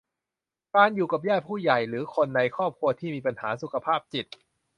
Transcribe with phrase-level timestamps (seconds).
[0.73, 4.25] การอยู่กับญาติผู้ใหญ่หรือคนในครอบครัวที่มีปัญหาสุขภาพจิต